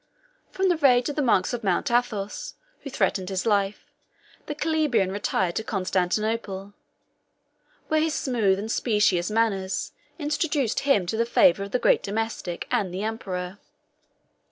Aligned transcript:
From 0.49 0.67
the 0.69 0.77
rage 0.77 1.09
of 1.09 1.15
the 1.15 1.21
monks 1.21 1.53
of 1.53 1.63
Mount 1.63 1.91
Athos, 1.91 2.55
who 2.79 2.89
threatened 2.89 3.29
his 3.29 3.45
life, 3.45 3.85
the 4.47 4.55
Calabrian 4.55 5.11
retired 5.11 5.55
to 5.57 5.63
Constantinople, 5.63 6.73
where 7.87 8.01
his 8.01 8.15
smooth 8.15 8.57
and 8.57 8.71
specious 8.71 9.29
manners 9.29 9.91
introduced 10.17 10.79
him 10.79 11.05
to 11.05 11.17
the 11.17 11.25
favor 11.27 11.61
of 11.61 11.69
the 11.69 11.77
great 11.77 12.01
domestic 12.01 12.65
and 12.71 12.91
the 12.91 13.03
emperor. 13.03 13.59